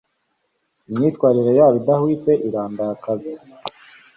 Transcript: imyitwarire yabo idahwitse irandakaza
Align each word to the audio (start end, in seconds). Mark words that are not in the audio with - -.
imyitwarire 0.89 1.51
yabo 1.59 1.75
idahwitse 1.81 2.31
irandakaza 2.47 3.33